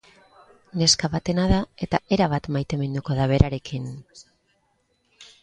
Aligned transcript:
Neska 0.81 1.09
batena 1.15 1.45
da, 1.51 1.59
eta 1.87 1.99
erabat 2.17 2.49
maiteminduko 2.57 3.19
da 3.21 3.29
berarekin. 3.35 3.87